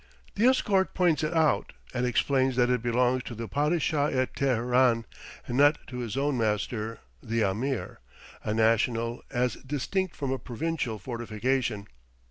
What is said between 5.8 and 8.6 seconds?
to his own master, the Ameer a